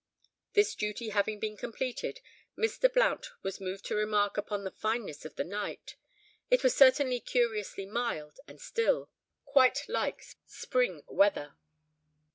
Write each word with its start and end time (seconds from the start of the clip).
This 0.53 0.73
duty 0.73 1.09
having 1.09 1.39
been 1.39 1.55
completed, 1.55 2.21
Mr. 2.57 2.91
Blount 2.91 3.27
was 3.43 3.59
moved 3.61 3.85
to 3.85 3.95
remark 3.95 4.35
upon 4.35 4.63
the 4.63 4.71
fineness 4.71 5.25
of 5.25 5.35
the 5.35 5.43
night. 5.43 5.95
It 6.49 6.63
was 6.63 6.73
certainly 6.75 7.19
curiously 7.19 7.85
mild 7.85 8.39
and 8.47 8.59
still. 8.59 9.11
"Quite 9.45 9.87
like 9.87 10.25
spring 10.47 11.03
weather." 11.05 11.53